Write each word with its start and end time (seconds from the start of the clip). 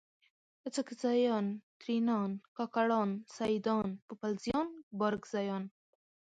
اڅکزیان، 0.67 1.45
ترینان، 1.79 2.31
کاکړان، 2.57 3.09
سیدان، 3.35 3.87
پوپلزیان، 4.07 4.67
بارکزیان 4.99 5.63